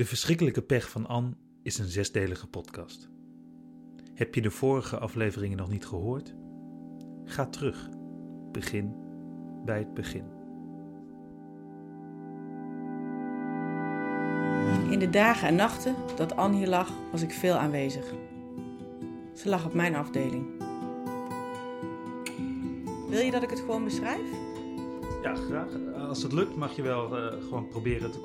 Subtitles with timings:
[0.00, 3.08] De verschrikkelijke pech van Anne is een zesdelige podcast.
[4.14, 6.34] Heb je de vorige afleveringen nog niet gehoord?
[7.24, 7.88] Ga terug.
[8.52, 8.94] Begin
[9.64, 10.24] bij het begin.
[14.90, 18.14] In de dagen en nachten dat Anne hier lag, was ik veel aanwezig.
[19.34, 20.46] Ze lag op mijn afdeling.
[23.08, 24.30] Wil je dat ik het gewoon beschrijf?
[25.22, 25.68] Ja, graag.
[25.94, 28.20] Als het lukt mag je wel uh, gewoon proberen te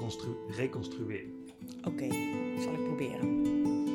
[0.56, 1.45] reconstrueren.
[1.86, 2.08] Oké,
[2.62, 3.46] zal ik proberen.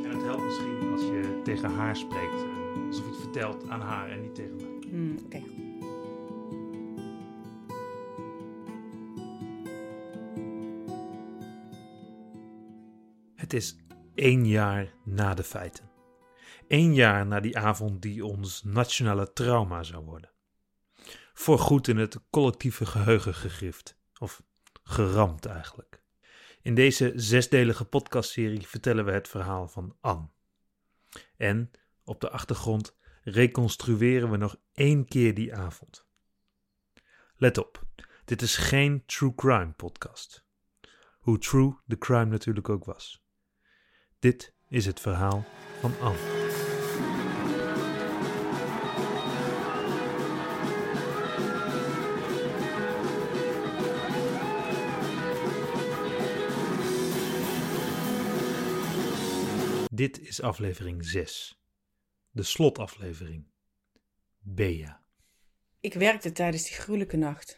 [0.04, 3.80] En het helpt misschien als je tegen haar spreekt, uh, alsof je het vertelt aan
[3.80, 4.90] haar en niet tegen mij.
[4.90, 5.42] Mm, Oké.
[13.34, 13.76] Het is
[14.14, 15.90] één jaar na de feiten.
[16.68, 20.30] Eén jaar na die avond die ons nationale trauma zou worden.
[21.32, 23.98] Voorgoed in het collectieve geheugen gegrift.
[24.18, 24.42] Of
[24.82, 25.99] geramd eigenlijk.
[26.62, 30.28] In deze zesdelige podcastserie vertellen we het verhaal van Anne.
[31.36, 31.70] En
[32.04, 36.06] op de achtergrond reconstrueren we nog één keer die avond.
[37.36, 37.86] Let op,
[38.24, 40.44] dit is geen true crime podcast.
[41.18, 43.24] Hoe true de crime natuurlijk ook was.
[44.18, 45.44] Dit is het verhaal
[45.80, 46.39] van Anne.
[60.00, 61.62] Dit is aflevering 6.
[62.30, 63.46] De slotaflevering.
[64.38, 65.02] Bea.
[65.80, 67.50] Ik werkte tijdens die gruwelijke nacht.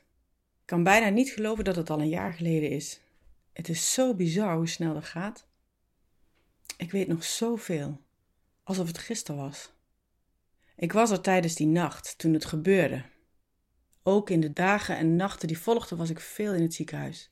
[0.61, 3.01] Ik kan bijna niet geloven dat het al een jaar geleden is.
[3.53, 5.47] Het is zo bizar hoe snel dat gaat.
[6.77, 8.01] Ik weet nog zoveel,
[8.63, 9.73] alsof het gisteren was.
[10.77, 13.05] Ik was er tijdens die nacht, toen het gebeurde.
[14.03, 17.31] Ook in de dagen en nachten die volgden was ik veel in het ziekenhuis.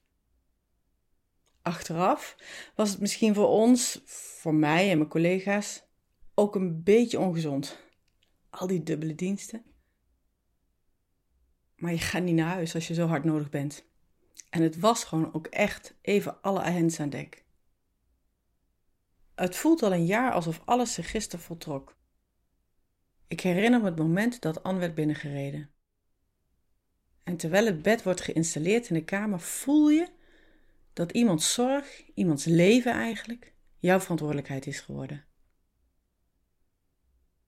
[1.70, 2.36] Achteraf
[2.74, 5.82] was het misschien voor ons, voor mij en mijn collega's,
[6.34, 7.78] ook een beetje ongezond.
[8.50, 9.64] Al die dubbele diensten.
[11.76, 13.84] Maar je gaat niet naar huis als je zo hard nodig bent.
[14.48, 17.44] En het was gewoon ook echt even alle hens aan dek.
[19.34, 21.96] Het voelt al een jaar alsof alles zich gisteren voltrok.
[23.28, 25.70] Ik herinner me het moment dat Anne werd binnengereden.
[27.24, 30.18] En terwijl het bed wordt geïnstalleerd in de kamer, voel je
[30.92, 35.24] dat iemands zorg, iemands leven eigenlijk, jouw verantwoordelijkheid is geworden.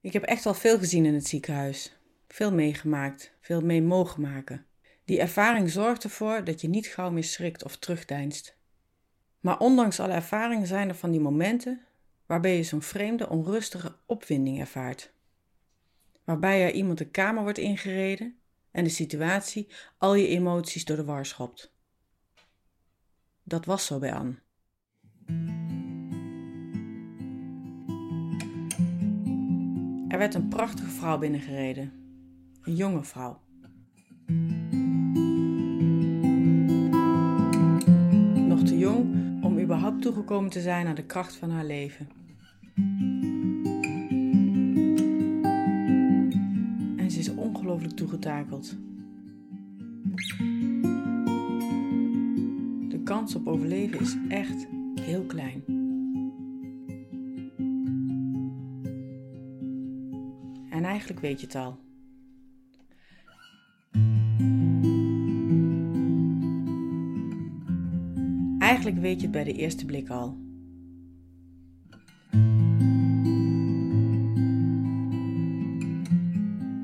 [0.00, 1.98] Ik heb echt al veel gezien in het ziekenhuis,
[2.28, 4.66] veel meegemaakt, veel mee mogen maken.
[5.04, 8.56] Die ervaring zorgt ervoor dat je niet gauw meer schrikt of terugdeinst.
[9.40, 11.80] Maar ondanks alle ervaringen zijn er van die momenten
[12.26, 15.12] waarbij je zo'n vreemde, onrustige opwinding ervaart.
[16.24, 18.38] Waarbij er iemand de kamer wordt ingereden
[18.70, 21.74] en de situatie al je emoties door de war schopt.
[23.52, 24.34] Dat was zo bij Anne.
[30.08, 31.92] Er werd een prachtige vrouw binnengereden.
[32.62, 33.40] Een jonge vrouw.
[38.48, 42.08] Nog te jong om überhaupt toegekomen te zijn aan de kracht van haar leven.
[46.96, 48.76] En ze is ongelooflijk toegetakeld.
[53.12, 54.68] Kans op overleven is echt
[55.00, 55.64] heel klein.
[60.70, 61.78] En eigenlijk weet je het al.
[68.58, 70.36] Eigenlijk weet je het bij de eerste blik al.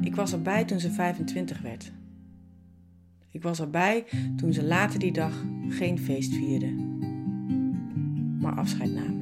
[0.00, 1.92] Ik was erbij toen ze 25 werd.
[3.30, 4.06] Ik was erbij
[4.36, 6.98] toen ze later die dag geen feest vierden,
[8.40, 9.17] maar afscheid namen.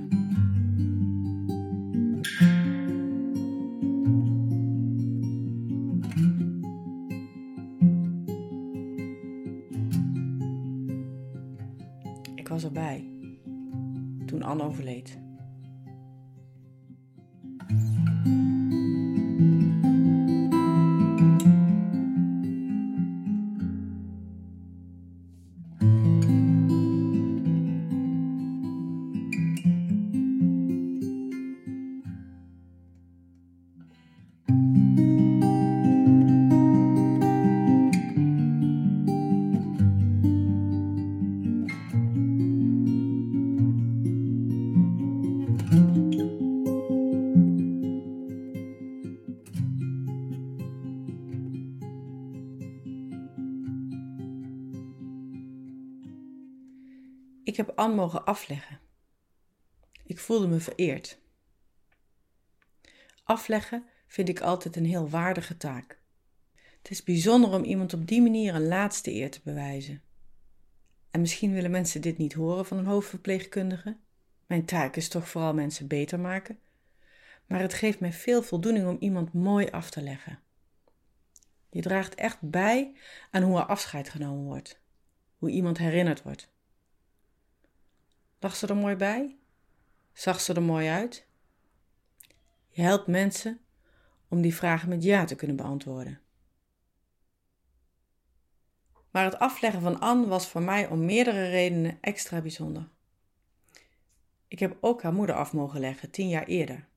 [57.56, 58.80] Ik heb Anne mogen afleggen.
[60.04, 61.18] Ik voelde me vereerd.
[63.24, 66.00] Afleggen vind ik altijd een heel waardige taak.
[66.54, 70.02] Het is bijzonder om iemand op die manier een laatste eer te bewijzen.
[71.10, 73.96] En misschien willen mensen dit niet horen van een hoofdverpleegkundige.
[74.46, 76.58] Mijn taak is toch vooral mensen beter maken.
[77.46, 80.38] Maar het geeft mij veel voldoening om iemand mooi af te leggen.
[81.70, 82.96] Je draagt echt bij
[83.30, 84.80] aan hoe er afscheid genomen wordt,
[85.36, 86.54] hoe iemand herinnerd wordt.
[88.46, 89.36] Lag ze er mooi bij?
[90.12, 91.26] Zag ze er mooi uit?
[92.68, 93.60] Je helpt mensen
[94.28, 96.20] om die vragen met ja te kunnen beantwoorden.
[99.10, 102.88] Maar het afleggen van Anne was voor mij om meerdere redenen extra bijzonder.
[104.48, 106.88] Ik heb ook haar moeder af mogen leggen, tien jaar eerder.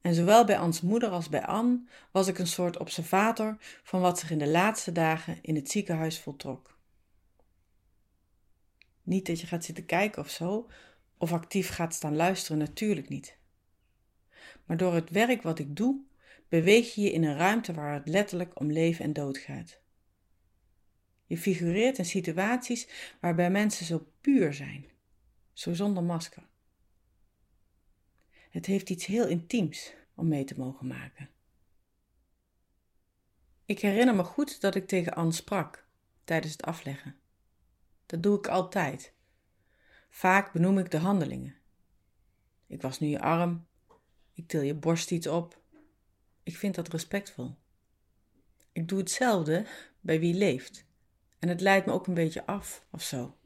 [0.00, 4.18] En zowel bij Anne's moeder als bij Anne was ik een soort observator van wat
[4.18, 6.77] zich in de laatste dagen in het ziekenhuis voltrok.
[9.08, 10.70] Niet dat je gaat zitten kijken of zo,
[11.16, 13.36] of actief gaat staan luisteren, natuurlijk niet.
[14.64, 16.00] Maar door het werk wat ik doe,
[16.48, 19.80] beweeg je je in een ruimte waar het letterlijk om leven en dood gaat.
[21.26, 22.88] Je figureert in situaties
[23.20, 24.86] waarbij mensen zo puur zijn,
[25.52, 26.48] zo zonder masker.
[28.50, 31.30] Het heeft iets heel intiems om mee te mogen maken.
[33.64, 35.86] Ik herinner me goed dat ik tegen Anne sprak
[36.24, 37.16] tijdens het afleggen.
[38.08, 39.12] Dat doe ik altijd.
[40.10, 41.54] Vaak benoem ik de handelingen.
[42.66, 43.66] Ik was nu je arm,
[44.32, 45.60] ik til je borst iets op.
[46.42, 47.54] Ik vind dat respectvol.
[48.72, 49.66] Ik doe hetzelfde
[50.00, 50.86] bij wie leeft.
[51.38, 53.36] En het leidt me ook een beetje af of zo.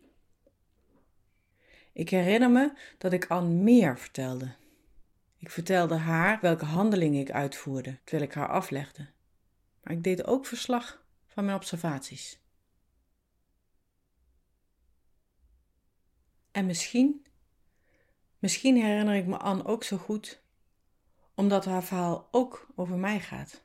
[1.93, 4.55] Ik herinner me dat ik Anne meer vertelde.
[5.37, 9.09] Ik vertelde haar welke handelingen ik uitvoerde terwijl ik haar aflegde.
[9.83, 12.42] Maar ik deed ook verslag van mijn observaties.
[16.53, 17.27] En misschien,
[18.39, 20.43] misschien herinner ik me Anne ook zo goed,
[21.35, 23.63] omdat haar verhaal ook over mij gaat.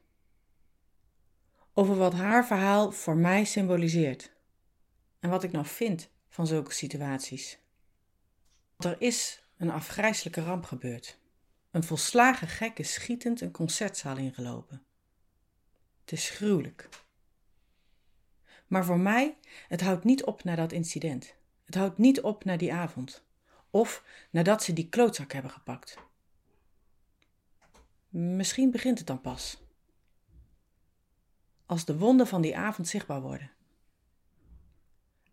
[1.74, 4.32] Over wat haar verhaal voor mij symboliseert
[5.20, 7.60] en wat ik nou vind van zulke situaties.
[8.78, 11.20] er is een afgrijselijke ramp gebeurd.
[11.72, 14.86] Een volslagen gek is schietend een concertzaal ingelopen.
[16.02, 16.90] Het is gruwelijk.
[18.68, 19.38] Maar voor mij,
[19.68, 21.36] het houdt niet op na dat incident.
[21.68, 23.24] Het houdt niet op na die avond.
[23.70, 25.98] Of nadat ze die klootzak hebben gepakt.
[28.10, 29.62] Misschien begint het dan pas.
[31.66, 33.52] Als de wonden van die avond zichtbaar worden.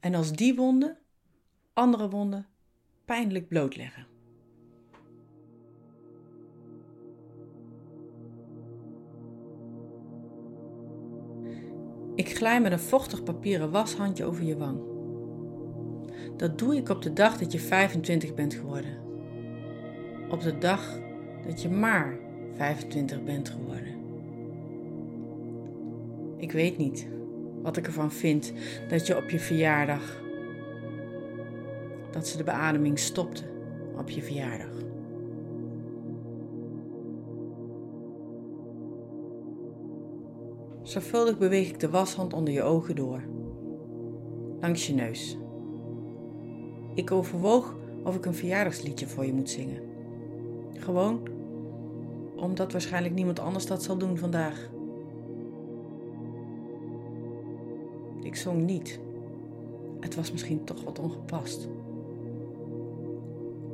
[0.00, 0.98] En als die wonden
[1.72, 2.46] andere wonden
[3.04, 4.06] pijnlijk blootleggen.
[12.14, 14.93] Ik glij met een vochtig papieren washandje over je wang.
[16.36, 18.98] Dat doe ik op de dag dat je 25 bent geworden.
[20.30, 20.98] Op de dag
[21.46, 22.18] dat je maar
[22.54, 23.94] 25 bent geworden.
[26.36, 27.08] Ik weet niet
[27.62, 28.52] wat ik ervan vind
[28.88, 30.22] dat je op je verjaardag.
[32.14, 33.42] dat ze de beademing stopte
[33.98, 34.82] op je verjaardag.
[40.82, 43.22] Zorgvuldig beweeg ik de washand onder je ogen door,
[44.60, 45.38] langs je neus.
[46.94, 49.82] Ik overwoog of ik een verjaardagsliedje voor je moet zingen.
[50.72, 51.28] Gewoon
[52.36, 54.68] omdat waarschijnlijk niemand anders dat zal doen vandaag.
[58.22, 58.98] Ik zong niet.
[60.00, 61.68] Het was misschien toch wat ongepast.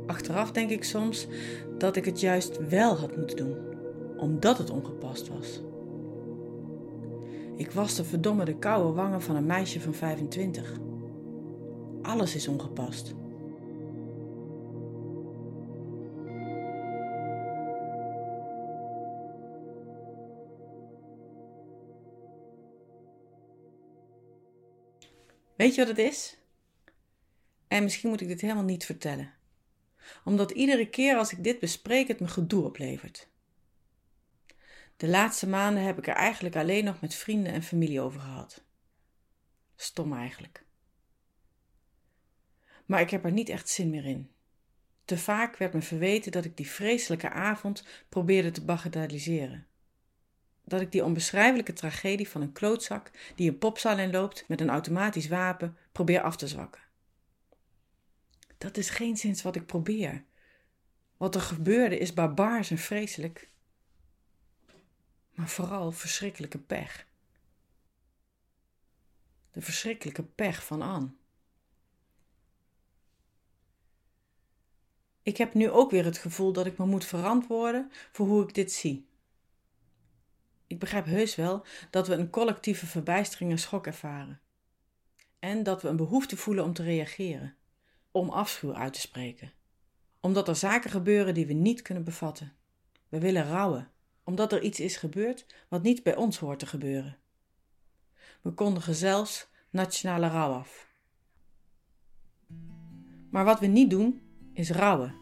[0.07, 1.27] Achteraf denk ik soms
[1.79, 3.57] dat ik het juist wel had moeten doen,
[4.17, 5.61] omdat het ongepast was.
[7.57, 10.79] Ik was de verdomme de koude wangen van een meisje van 25.
[12.03, 13.15] Alles is ongepast.
[25.57, 26.37] Weet je wat het is?
[27.69, 29.33] En misschien moet ik dit helemaal niet vertellen.
[30.25, 33.29] Omdat iedere keer als ik dit bespreek het me gedoe oplevert.
[34.97, 38.65] De laatste maanden heb ik er eigenlijk alleen nog met vrienden en familie over gehad.
[39.77, 40.65] Stom eigenlijk.
[42.91, 44.31] Maar ik heb er niet echt zin meer in.
[45.05, 49.67] Te vaak werd me verweten dat ik die vreselijke avond probeerde te bagatelliseren.
[50.65, 55.29] Dat ik die onbeschrijfelijke tragedie van een klootzak die een popzaal inloopt met een automatisch
[55.29, 56.83] wapen probeer af te zwakken.
[58.59, 60.25] Dat is geen zins wat ik probeer.
[61.17, 63.49] Wat er gebeurde is barbaars en vreselijk
[65.35, 67.07] maar vooral verschrikkelijke pech.
[69.51, 71.19] De verschrikkelijke pech van Anne.
[75.31, 78.55] Ik heb nu ook weer het gevoel dat ik me moet verantwoorden voor hoe ik
[78.55, 79.09] dit zie.
[80.67, 84.41] Ik begrijp heus wel dat we een collectieve verbijstering en schok ervaren.
[85.39, 87.55] En dat we een behoefte voelen om te reageren,
[88.11, 89.53] om afschuw uit te spreken.
[90.21, 92.53] Omdat er zaken gebeuren die we niet kunnen bevatten.
[93.09, 93.91] We willen rouwen,
[94.25, 97.19] omdat er iets is gebeurd wat niet bij ons hoort te gebeuren.
[98.41, 100.89] We kondigen zelfs nationale rouw af.
[103.31, 105.15] Maar wat we niet doen, is rouwen.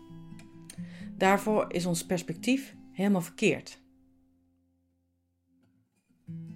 [1.17, 3.81] Daarvoor is ons perspectief helemaal verkeerd.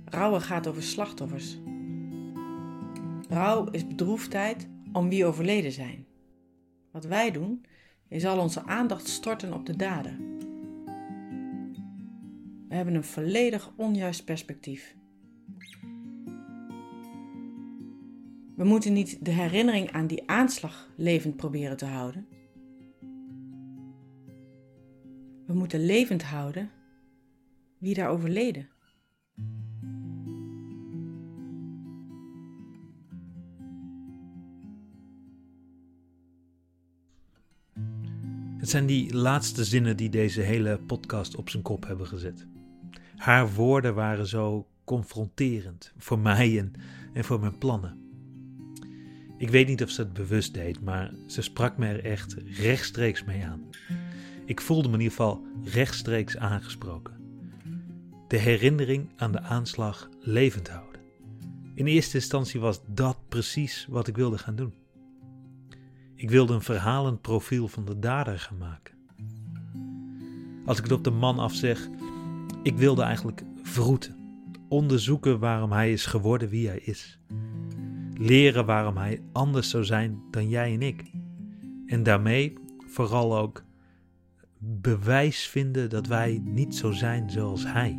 [0.05, 1.59] Rouwen gaat over slachtoffers.
[3.29, 6.07] Rouw is bedroefdheid om wie overleden zijn.
[6.91, 7.65] Wat wij doen,
[8.09, 10.33] is al onze aandacht storten op de daden.
[12.69, 14.97] We hebben een volledig onjuist perspectief.
[18.57, 22.27] We moeten niet de herinnering aan die aanslag levend proberen te houden.
[25.53, 26.71] We moeten levend houden
[27.79, 28.69] wie daar overleden.
[38.59, 42.47] Het zijn die laatste zinnen die deze hele podcast op zijn kop hebben gezet.
[43.17, 46.73] Haar woorden waren zo confronterend voor mij en,
[47.13, 48.01] en voor mijn plannen.
[49.37, 53.25] Ik weet niet of ze het bewust deed, maar ze sprak me er echt rechtstreeks
[53.25, 53.71] mee aan.
[54.45, 57.15] Ik voelde me in ieder geval rechtstreeks aangesproken.
[58.29, 61.01] De herinnering aan de aanslag levend houden.
[61.75, 64.73] In eerste instantie was dat precies wat ik wilde gaan doen.
[66.15, 68.95] Ik wilde een verhalend profiel van de dader gaan maken.
[70.65, 71.89] Als ik het op de man afzeg,
[72.63, 74.17] ik wilde eigenlijk vroeten,
[74.69, 77.19] onderzoeken waarom hij is geworden wie hij is.
[78.15, 81.11] Leren waarom hij anders zou zijn dan jij en ik.
[81.87, 82.53] En daarmee
[82.87, 83.65] vooral ook
[84.65, 87.91] bewijs vinden dat wij niet zo zijn zoals hij.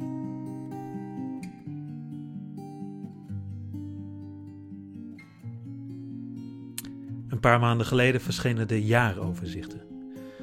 [7.27, 9.81] Een paar maanden geleden verschenen de jaaroverzichten.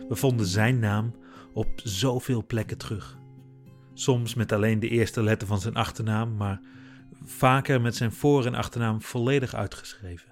[0.08, 1.14] We vonden zijn naam
[1.52, 3.18] op zoveel plekken terug.
[3.94, 6.60] Soms met alleen de eerste letter van zijn achternaam, maar
[7.24, 10.29] vaker met zijn voor- en achternaam volledig uitgeschreven.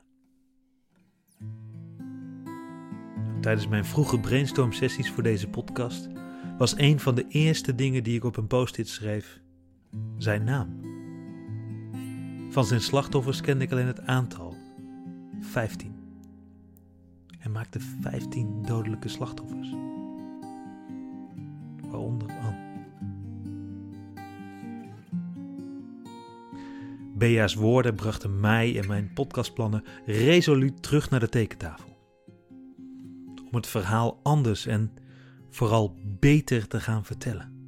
[3.49, 6.09] Tijdens mijn vroege brainstorm sessies voor deze podcast
[6.59, 9.40] was een van de eerste dingen die ik op een post-it schreef
[10.17, 10.81] zijn naam.
[12.50, 14.57] Van zijn slachtoffers kende ik alleen het aantal:
[15.40, 15.95] 15.
[17.38, 19.69] Hij maakte 15 dodelijke slachtoffers.
[21.90, 22.87] Waaronder Anne.
[27.14, 31.88] Bea's woorden brachten mij en mijn podcastplannen resoluut terug naar de tekentafel.
[33.50, 34.93] Om het verhaal anders en
[35.50, 37.59] vooral beter te gaan vertellen.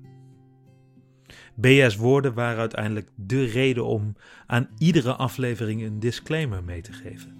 [1.54, 7.38] Bea's woorden waren uiteindelijk de reden om aan iedere aflevering een disclaimer mee te geven.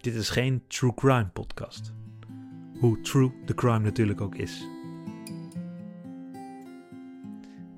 [0.00, 1.92] Dit is geen true crime podcast.
[2.80, 4.66] Hoe true de crime natuurlijk ook is.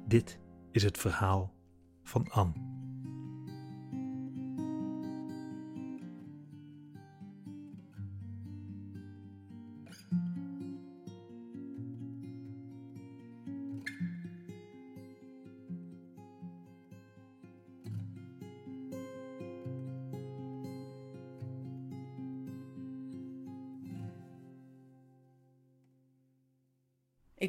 [0.06, 0.38] Dit
[0.70, 1.52] is het verhaal
[2.02, 2.67] van Anne.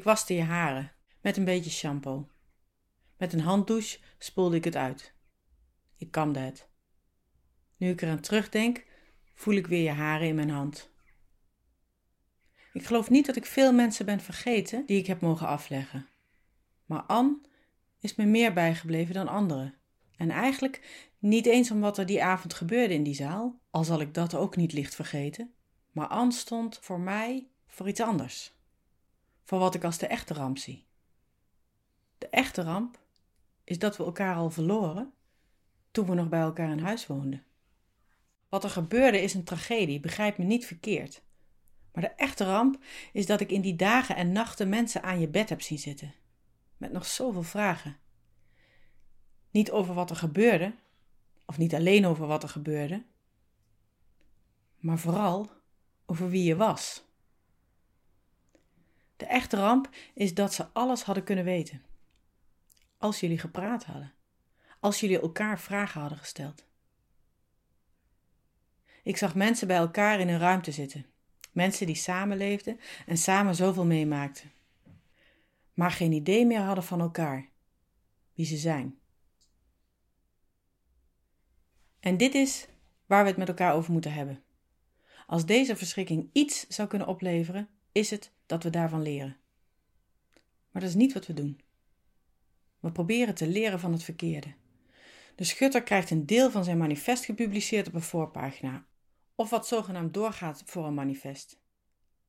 [0.00, 2.28] Ik waste je haren met een beetje shampoo.
[3.16, 5.14] Met een handdouche spoelde ik het uit.
[5.96, 6.68] Ik kamde het.
[7.76, 8.86] Nu ik eraan terugdenk,
[9.34, 10.90] voel ik weer je haren in mijn hand.
[12.72, 16.08] Ik geloof niet dat ik veel mensen ben vergeten die ik heb mogen afleggen.
[16.84, 17.40] Maar Anne
[17.98, 19.74] is me meer bijgebleven dan anderen.
[20.16, 24.00] En eigenlijk niet eens om wat er die avond gebeurde in die zaal, al zal
[24.00, 25.54] ik dat ook niet licht vergeten.
[25.92, 28.58] Maar Anne stond voor mij voor iets anders.
[29.50, 30.86] Voor wat ik als de echte ramp zie.
[32.18, 33.00] De echte ramp
[33.64, 35.12] is dat we elkaar al verloren
[35.90, 37.44] toen we nog bij elkaar in huis woonden.
[38.48, 41.22] Wat er gebeurde is een tragedie, begrijp me niet verkeerd.
[41.92, 42.78] Maar de echte ramp
[43.12, 46.14] is dat ik in die dagen en nachten mensen aan je bed heb zien zitten.
[46.76, 47.96] Met nog zoveel vragen.
[49.50, 50.74] Niet over wat er gebeurde,
[51.46, 53.04] of niet alleen over wat er gebeurde,
[54.78, 55.50] maar vooral
[56.06, 57.08] over wie je was.
[59.20, 61.82] De echte ramp is dat ze alles hadden kunnen weten.
[62.98, 64.12] Als jullie gepraat hadden.
[64.78, 66.66] Als jullie elkaar vragen hadden gesteld.
[69.02, 71.06] Ik zag mensen bij elkaar in een ruimte zitten.
[71.52, 74.52] Mensen die samenleefden en samen zoveel meemaakten.
[75.74, 77.48] Maar geen idee meer hadden van elkaar.
[78.34, 78.98] Wie ze zijn.
[82.00, 82.68] En dit is
[83.06, 84.42] waar we het met elkaar over moeten hebben.
[85.26, 87.68] Als deze verschrikking iets zou kunnen opleveren,
[88.00, 89.36] is het dat we daarvan leren.
[90.70, 91.60] Maar dat is niet wat we doen.
[92.80, 94.54] We proberen te leren van het verkeerde.
[95.34, 98.84] De schutter krijgt een deel van zijn manifest gepubliceerd op een voorpagina,
[99.34, 101.58] of wat zogenaamd doorgaat voor een manifest.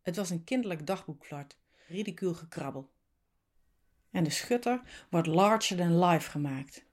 [0.01, 2.89] Het was een kinderlijk dagboekflart, ridicuul gekrabbel.
[4.11, 6.85] En de schutter wordt larger than life gemaakt.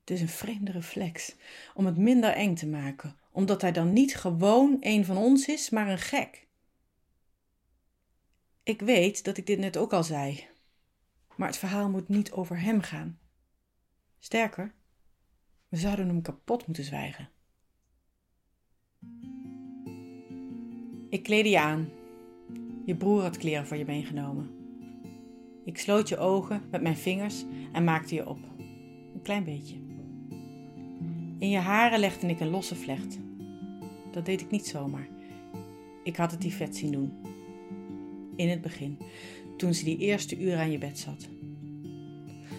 [0.00, 1.34] Het is een vreemde reflex
[1.74, 5.70] om het minder eng te maken, omdat hij dan niet gewoon een van ons is,
[5.70, 6.43] maar een gek.
[8.64, 10.46] Ik weet dat ik dit net ook al zei,
[11.36, 13.18] maar het verhaal moet niet over hem gaan.
[14.18, 14.74] Sterker,
[15.68, 17.28] we zouden hem kapot moeten zwijgen.
[21.08, 21.88] Ik kleedde je aan.
[22.84, 24.50] Je broer had kleren voor je meegenomen.
[25.64, 28.38] Ik sloot je ogen met mijn vingers en maakte je op.
[29.14, 29.76] Een klein beetje.
[31.38, 33.18] In je haren legde ik een losse vlecht.
[34.12, 35.08] Dat deed ik niet zomaar.
[36.02, 37.33] Ik had het vet zien doen.
[38.36, 38.98] In het begin,
[39.56, 41.28] toen ze die eerste uur aan je bed zat.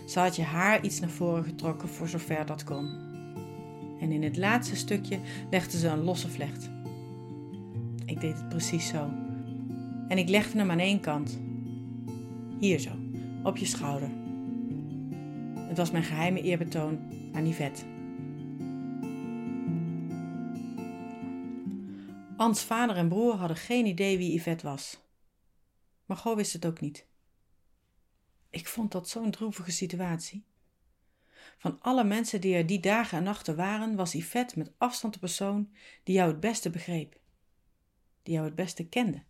[0.07, 2.89] Ze had je haar iets naar voren getrokken voor zover dat kon.
[3.99, 6.69] En in het laatste stukje legde ze een losse vlecht.
[8.05, 9.09] Ik deed het precies zo.
[10.07, 11.39] En ik legde hem aan één kant.
[12.59, 12.91] Hier zo,
[13.43, 14.09] op je schouder.
[15.57, 16.99] Het was mijn geheime eerbetoon
[17.33, 17.83] aan Yvette.
[22.37, 25.04] Ans vader en broer hadden geen idee wie Yvette was.
[26.05, 27.07] Margot wist het ook niet.
[28.49, 30.45] Ik vond dat zo'n droevige situatie.
[31.57, 35.19] Van alle mensen die er die dagen en nachten waren, was Yvette met afstand de
[35.19, 37.19] persoon die jou het beste begreep,
[38.23, 39.23] die jou het beste kende.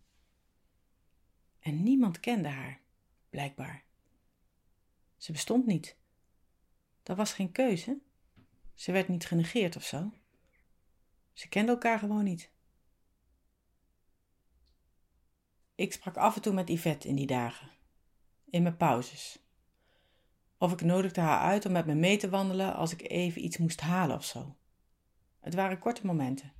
[1.58, 2.80] En niemand kende haar,
[3.30, 3.84] blijkbaar.
[5.16, 5.96] Ze bestond niet.
[7.02, 7.98] Dat was geen keuze.
[8.74, 10.12] Ze werd niet genegeerd of zo.
[11.32, 12.50] Ze kenden elkaar gewoon niet.
[15.76, 17.70] Ik sprak af en toe met Yvette in die dagen,
[18.50, 19.38] in mijn pauzes.
[20.58, 23.58] Of ik nodigde haar uit om met me mee te wandelen als ik even iets
[23.58, 24.56] moest halen of zo.
[25.40, 26.52] Het waren korte momenten.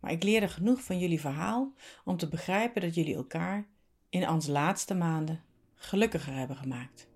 [0.00, 1.72] Maar ik leerde genoeg van jullie verhaal
[2.04, 3.66] om te begrijpen dat jullie elkaar
[4.08, 5.42] in ons laatste maanden
[5.74, 7.08] gelukkiger hebben gemaakt.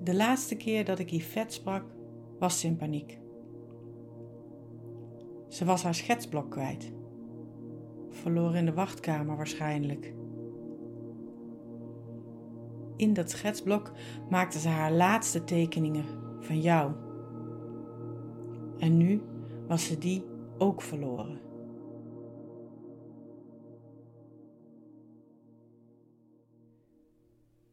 [0.00, 1.84] De laatste keer dat ik Yvette sprak,
[2.38, 3.18] was ze in paniek.
[5.48, 6.92] Ze was haar schetsblok kwijt
[8.16, 10.14] verloren in de wachtkamer waarschijnlijk.
[12.96, 13.92] In dat schetsblok
[14.30, 16.04] maakte ze haar laatste tekeningen
[16.40, 16.92] van jou.
[18.78, 19.22] En nu
[19.66, 20.24] was ze die
[20.58, 21.40] ook verloren.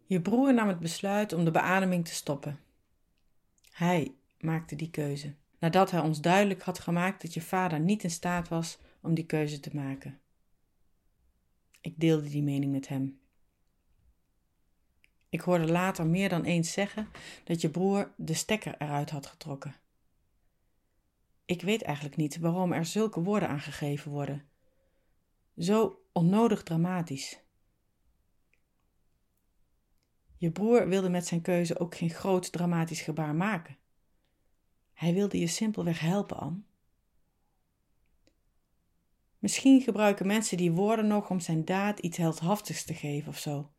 [0.06, 2.60] Je broer nam het besluit om de beademing te stoppen.
[3.71, 8.12] Hij maakte die keuze, nadat hij ons duidelijk had gemaakt dat je vader niet in
[8.12, 10.20] staat was om die keuze te maken.
[11.82, 13.20] Ik deelde die mening met hem.
[15.30, 17.08] Ik hoorde later meer dan eens zeggen
[17.44, 19.76] dat je broer de stekker eruit had getrokken.
[21.46, 24.50] Ik weet eigenlijk niet waarom er zulke woorden aangegeven worden.
[25.58, 27.39] Zo onnodig dramatisch.
[30.38, 33.78] Je broer wilde met zijn keuze ook geen groot dramatisch gebaar maken.
[34.94, 36.60] Hij wilde je simpelweg helpen, Anne.
[39.41, 43.71] Misschien gebruiken mensen die woorden nog om zijn daad iets heldhaftigs te geven of zo.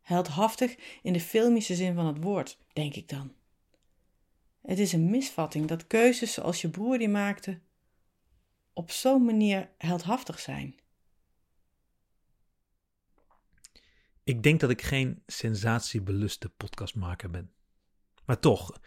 [0.00, 3.32] Heldhaftig in de filmische zin van het woord, denk ik dan.
[4.62, 7.60] Het is een misvatting dat keuzes zoals je broer die maakte
[8.72, 10.74] op zo'n manier heldhaftig zijn.
[14.24, 17.52] Ik denk dat ik geen sensatiebeluste podcastmaker ben.
[18.24, 18.80] Maar toch,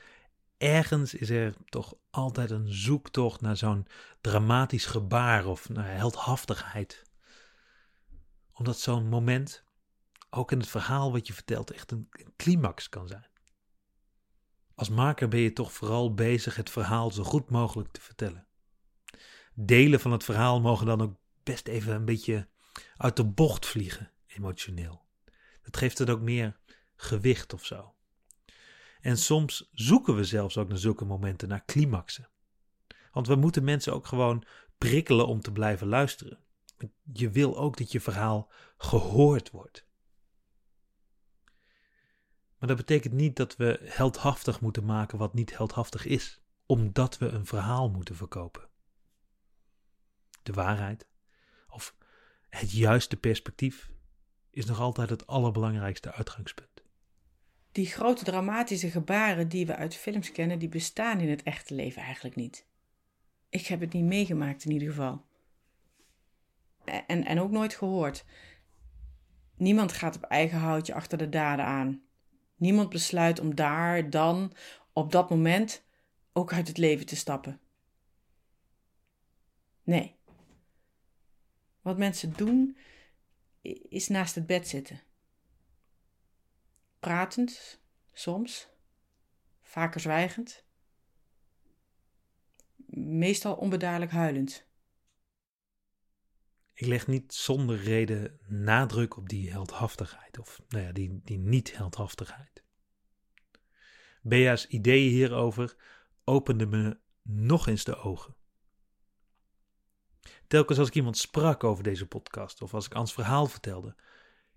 [0.58, 3.88] ergens is er toch altijd een zoektocht naar zo'n
[4.22, 7.04] dramatisch gebaar of naar heldhaftigheid.
[8.54, 9.64] Omdat zo'n moment,
[10.30, 13.28] ook in het verhaal wat je vertelt, echt een, climax kan zijn.
[14.76, 18.48] Als maker ben je toch vooral bezig het verhaal zo goed mogelijk te vertellen.
[19.54, 22.48] Delen van het verhaal mogen dan ook best even een beetje
[22.98, 25.06] uit de bocht vliegen, emotioneel.
[25.62, 26.60] Dat geeft het ook meer
[26.96, 27.96] gewicht of zo.
[29.04, 32.30] En soms zoeken we zelfs ook naar zulke momenten, naar climaxen.
[33.12, 34.46] Want we moeten mensen ook gewoon
[34.78, 36.40] prikkelen om te blijven luisteren.
[37.14, 39.86] Je wil ook dat je verhaal gehoord wordt.
[42.58, 46.42] Maar dat betekent niet dat we heldhaftig moeten maken wat niet heldhaftig is.
[46.66, 48.70] omdat we een verhaal moeten verkopen.
[50.44, 51.08] De waarheid,
[51.68, 51.96] of
[52.50, 53.92] het juiste perspectief,
[54.50, 56.73] is nog altijd het allerbelangrijkste uitgangspunt.
[57.74, 62.02] Die grote dramatische gebaren die we uit films kennen, die bestaan in het echte leven
[62.02, 62.66] eigenlijk niet.
[63.50, 65.26] Ik heb het niet meegemaakt in ieder geval.
[66.86, 68.26] En, en ook nooit gehoord.
[69.56, 72.02] Niemand gaat op eigen houtje achter de daden aan.
[72.56, 74.54] Niemand besluit om daar, dan,
[74.94, 75.84] op dat moment
[76.34, 77.60] ook uit het leven te stappen.
[79.84, 80.16] Nee.
[81.82, 82.78] Wat mensen doen,
[83.90, 85.02] is naast het bed zitten.
[87.04, 87.82] Pratend,
[88.14, 88.70] soms,
[89.62, 90.64] vaker zwijgend,
[92.96, 94.68] meestal onbedaarlijk huilend.
[96.74, 102.64] Ik leg niet zonder reden nadruk op die heldhaftigheid, of nou ja, die, die niet-heldhaftigheid.
[104.22, 105.76] Bea's ideeën hierover
[106.24, 108.36] openden me nog eens de ogen.
[110.48, 113.96] Telkens als ik iemand sprak over deze podcast of als ik Ans verhaal vertelde,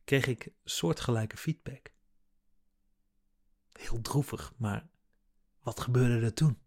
[0.05, 1.95] kreeg ik soortgelijke feedback.
[3.79, 4.89] Heel droevig, maar
[5.63, 6.59] wat gebeurde er toen?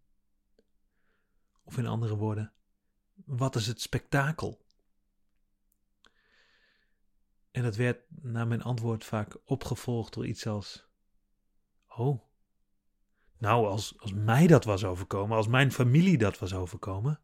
[1.64, 2.52] Of in andere woorden,
[3.14, 4.64] wat is het spektakel?
[7.50, 10.88] En dat werd na mijn antwoord vaak opgevolgd door iets als:
[11.86, 12.22] Oh,
[13.38, 17.20] nou, als, als mij dat was overkomen, als mijn familie dat was overkomen.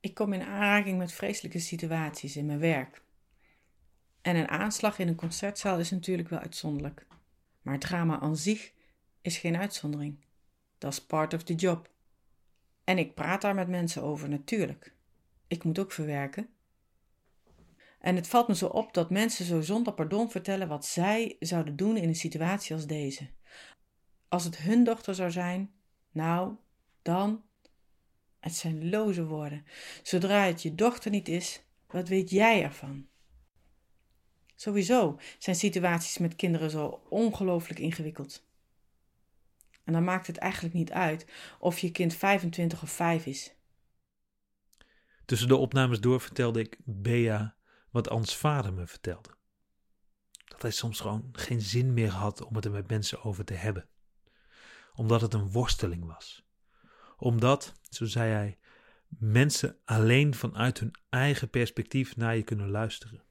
[0.00, 3.02] Ik kom in aanraking met vreselijke situaties in mijn werk.
[4.26, 7.06] En een aanslag in een concertzaal is natuurlijk wel uitzonderlijk.
[7.62, 8.72] Maar het drama aan zich
[9.20, 10.24] is geen uitzondering.
[10.78, 11.90] Dat is part of the job.
[12.84, 14.94] En ik praat daar met mensen over, natuurlijk.
[15.46, 16.48] Ik moet ook verwerken.
[17.98, 21.76] En het valt me zo op dat mensen zo zonder pardon vertellen wat zij zouden
[21.76, 23.28] doen in een situatie als deze.
[24.28, 25.72] Als het hun dochter zou zijn,
[26.10, 26.54] nou,
[27.02, 27.42] dan.
[28.40, 29.64] Het zijn loze woorden.
[30.02, 33.06] Zodra het je dochter niet is, wat weet jij ervan?
[34.56, 38.44] Sowieso zijn situaties met kinderen zo ongelooflijk ingewikkeld.
[39.84, 41.26] En dan maakt het eigenlijk niet uit
[41.58, 43.54] of je kind 25 of 5 is.
[45.24, 47.56] Tussen de opnames door vertelde ik Bea
[47.90, 49.34] wat Ans vader me vertelde.
[50.44, 53.54] Dat hij soms gewoon geen zin meer had om het er met mensen over te
[53.54, 53.88] hebben.
[54.94, 56.44] Omdat het een worsteling was.
[57.16, 58.58] Omdat, zo zei hij,
[59.08, 63.25] mensen alleen vanuit hun eigen perspectief naar je kunnen luisteren.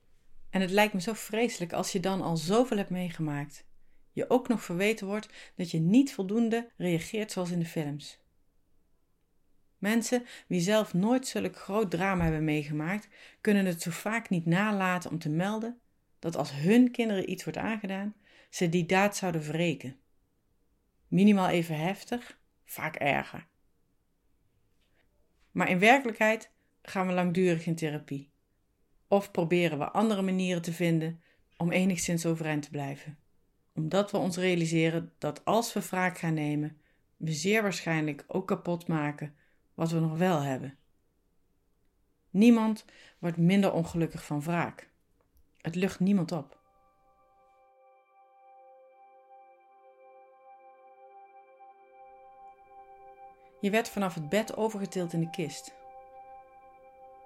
[0.56, 3.66] En het lijkt me zo vreselijk als je dan al zoveel hebt meegemaakt.
[4.12, 8.24] Je ook nog verweten wordt dat je niet voldoende reageert zoals in de films.
[9.78, 13.08] Mensen die zelf nooit zulk groot drama hebben meegemaakt,
[13.42, 15.80] kunnen het zo vaak niet nalaten om te melden
[16.20, 18.16] dat als hun kinderen iets wordt aangedaan,
[18.50, 19.98] ze die daad zouden wreken.
[21.08, 23.48] Minimaal even heftig, vaak erger.
[25.52, 28.34] Maar in werkelijkheid gaan we langdurig in therapie.
[29.08, 31.22] Of proberen we andere manieren te vinden
[31.58, 33.18] om enigszins overeind te blijven.
[33.74, 36.78] Omdat we ons realiseren dat als we wraak gaan nemen,
[37.18, 39.36] we zeer waarschijnlijk ook kapot maken
[39.74, 40.78] wat we nog wel hebben.
[42.30, 42.86] Niemand
[43.20, 44.90] wordt minder ongelukkig van wraak.
[45.62, 46.64] Het lucht niemand op.
[53.62, 55.74] Je werd vanaf het bed overgetild in de kist.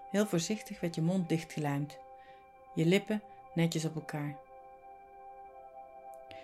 [0.10, 1.98] Heel voorzichtig werd je mond dichtgelijmd,
[2.74, 3.22] je lippen
[3.54, 4.38] netjes op elkaar.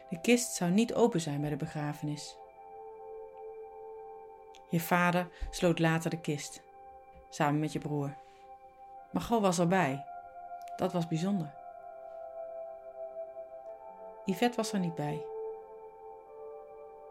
[0.10, 2.38] De kist zou niet open zijn bij de begrafenis.
[4.70, 6.62] Je vader sloot later de kist,
[7.30, 8.16] samen met je broer.
[9.12, 10.06] Margot was erbij.
[10.76, 11.54] Dat was bijzonder.
[14.26, 15.26] Yvette was er niet bij.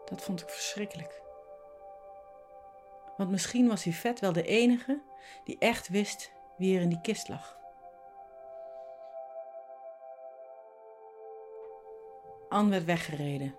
[0.05, 1.21] Dat vond ik verschrikkelijk.
[3.17, 5.01] Want misschien was Yvette wel de enige
[5.43, 7.59] die echt wist wie er in die kist lag.
[12.49, 13.55] Anne werd weggereden.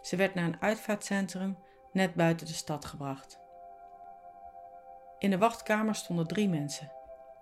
[0.00, 1.58] Ze werd naar een uitvaartcentrum
[1.92, 3.40] net buiten de stad gebracht.
[5.18, 6.92] In de wachtkamer stonden drie mensen: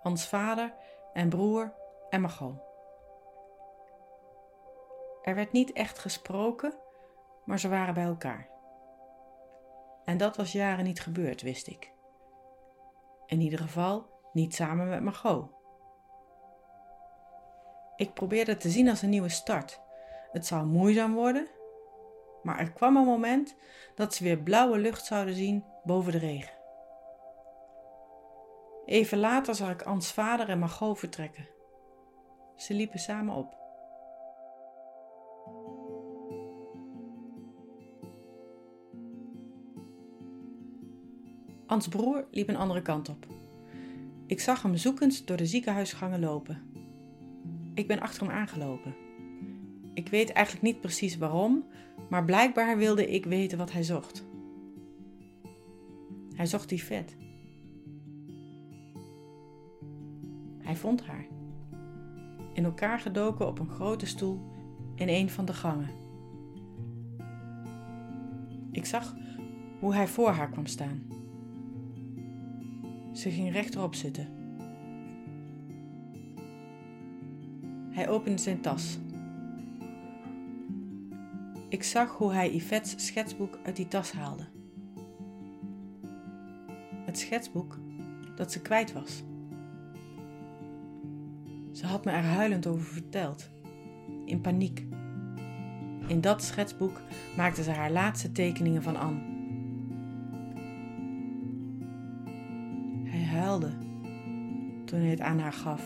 [0.01, 0.73] Hans vader
[1.13, 1.73] en broer
[2.09, 2.61] en Margot.
[5.21, 6.73] Er werd niet echt gesproken,
[7.45, 8.49] maar ze waren bij elkaar.
[10.03, 11.91] En dat was jaren niet gebeurd, wist ik.
[13.25, 15.49] In ieder geval niet samen met Margot.
[17.95, 19.81] Ik probeerde te zien als een nieuwe start.
[20.31, 21.47] Het zou moeizaam worden,
[22.43, 23.55] maar er kwam een moment
[23.95, 26.53] dat ze weer blauwe lucht zouden zien boven de regen.
[28.85, 31.49] Even later zag ik Ans vader en Margot vertrekken.
[32.55, 33.59] Ze liepen samen op.
[41.67, 43.40] Ans broer liep een andere kant op.
[44.31, 46.61] Ik zag hem zoekend door de ziekenhuisgangen lopen.
[47.73, 48.95] Ik ben achter hem aangelopen.
[49.93, 51.65] Ik weet eigenlijk niet precies waarom,
[52.09, 54.25] maar blijkbaar wilde ik weten wat hij zocht.
[56.33, 57.15] Hij zocht die vet.
[60.59, 61.25] Hij vond haar.
[62.53, 64.39] In elkaar gedoken op een grote stoel
[64.95, 65.89] in een van de gangen.
[68.71, 69.15] Ik zag
[69.79, 71.20] hoe hij voor haar kwam staan.
[73.21, 74.27] Ze ging rechterop zitten.
[77.89, 78.97] Hij opende zijn tas.
[81.69, 84.47] Ik zag hoe hij Yvette's schetsboek uit die tas haalde.
[87.05, 87.79] Het schetsboek
[88.35, 89.23] dat ze kwijt was.
[91.71, 93.49] Ze had me er huilend over verteld,
[94.25, 94.85] in paniek.
[96.07, 97.01] In dat schetsboek
[97.37, 99.30] maakte ze haar laatste tekeningen van Anne.
[105.11, 105.83] Het aan haar gaf.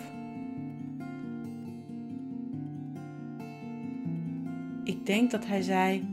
[4.83, 6.07] Ik denk dat hij zei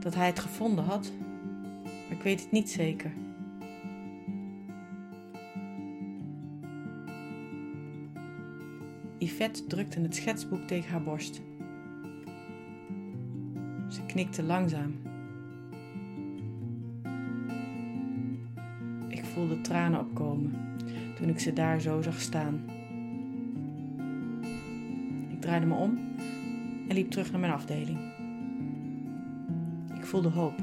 [0.00, 1.12] dat hij het gevonden had,
[1.84, 3.12] maar ik weet het niet zeker.
[9.18, 11.40] Yvette drukte het schetsboek tegen haar borst.
[13.88, 14.94] Ze knikte langzaam.
[19.08, 20.67] Ik voelde tranen opkomen
[21.18, 22.54] toen ik ze daar zo zag staan.
[25.30, 25.98] Ik draaide me om
[26.88, 27.98] en liep terug naar mijn afdeling.
[29.94, 30.54] Ik voelde hoop.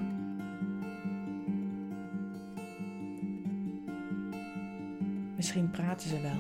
[5.36, 6.40] Misschien praten ze wel.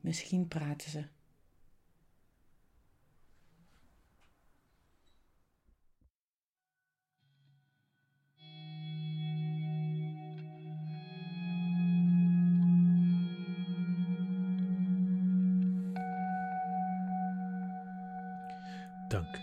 [0.00, 1.13] Misschien praten ze.
[19.14, 19.40] Dank.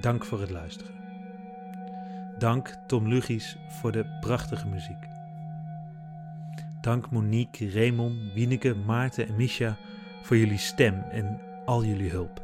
[0.00, 0.94] Dank voor het luisteren.
[2.38, 5.08] Dank Tom Lugis voor de prachtige muziek.
[6.80, 9.76] Dank Monique, Raymond, Wieneke, Maarten en Misha
[10.22, 12.42] voor jullie stem en al jullie hulp.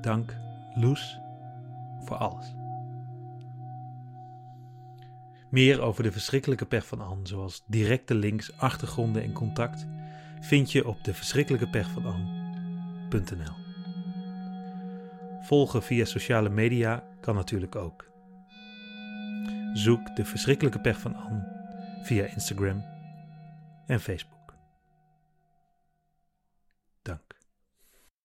[0.00, 0.36] Dank
[0.74, 1.20] Loes
[2.00, 2.54] voor alles.
[5.50, 9.86] Meer over de verschrikkelijke pech van Anne, zoals directe links, achtergronden en contact,
[10.40, 12.04] vind je op de verschrikkelijke pech van.
[15.46, 18.10] Volgen via sociale media kan natuurlijk ook.
[19.72, 21.46] Zoek de verschrikkelijke pech van Anne
[22.02, 22.84] via Instagram
[23.86, 24.35] en Facebook.